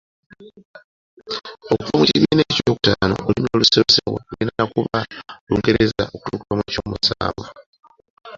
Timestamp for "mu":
6.57-6.63